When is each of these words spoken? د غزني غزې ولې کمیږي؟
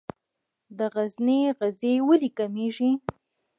د 0.77 0.79
غزني 0.93 1.39
غزې 1.57 1.93
ولې 2.07 2.29
کمیږي؟ 2.37 2.91